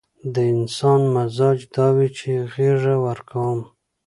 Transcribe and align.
د 0.33 0.35
انسان 0.53 1.01
مزاج 1.15 1.59
دا 1.75 1.87
وي 1.95 2.07
چې 2.17 2.31
غېږه 2.53 2.95
ورکوم. 3.05 3.59